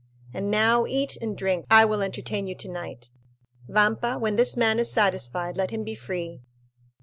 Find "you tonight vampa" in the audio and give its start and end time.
2.47-4.17